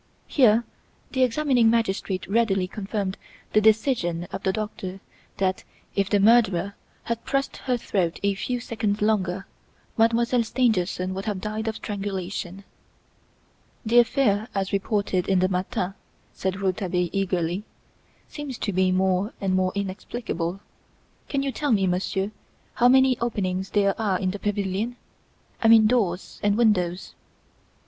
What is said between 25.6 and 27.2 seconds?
I mean doors and windows."